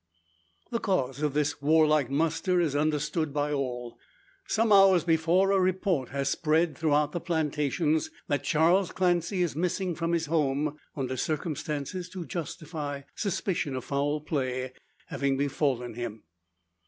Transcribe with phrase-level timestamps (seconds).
[0.71, 3.99] The cause of this warlike muster is understood by all.
[4.47, 9.93] Some hours before, a report has spread throughout the plantations that Charles Clancy is missing
[9.93, 14.73] from his home, under circumstances to justify suspicion of foul play
[15.09, 16.23] having befallen him.